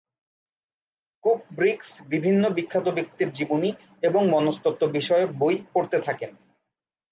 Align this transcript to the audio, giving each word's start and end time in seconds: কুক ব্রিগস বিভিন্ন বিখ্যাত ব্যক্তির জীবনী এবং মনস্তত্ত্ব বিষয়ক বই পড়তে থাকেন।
কুক 1.23 1.39
ব্রিগস 1.55 1.89
বিভিন্ন 2.09 2.43
বিখ্যাত 2.49 2.87
ব্যক্তির 2.89 3.29
জীবনী 3.33 3.69
এবং 4.01 4.21
মনস্তত্ত্ব 4.29 4.83
বিষয়ক 4.87 5.29
বই 5.37 5.55
পড়তে 5.73 5.97
থাকেন। 6.01 6.31